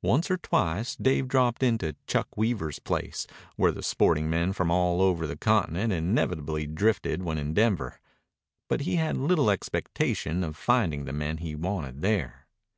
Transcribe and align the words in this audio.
Once 0.00 0.30
or 0.30 0.38
twice 0.38 0.96
Dave 0.96 1.28
dropped 1.28 1.62
in 1.62 1.76
to 1.76 1.94
Chuck 2.06 2.34
Weaver's 2.34 2.78
place, 2.78 3.26
where 3.56 3.72
the 3.72 3.82
sporting 3.82 4.30
men 4.30 4.54
from 4.54 4.70
all 4.70 5.02
over 5.02 5.26
the 5.26 5.36
continent 5.36 5.92
inevitably 5.92 6.66
drifted 6.66 7.22
when 7.22 7.36
in 7.36 7.52
Denver. 7.52 8.00
But 8.70 8.80
he 8.88 8.96
had 8.96 9.18
little 9.18 9.50
expectation 9.50 10.42
of 10.42 10.56
finding 10.56 11.04
the 11.04 11.12
men 11.12 11.36
he 11.36 11.54
wanted 11.54 12.00
there. 12.00 12.46